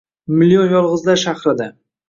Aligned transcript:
Million 0.43 0.71
yolg’izlar 0.77 1.23
shahrida 1.27 1.71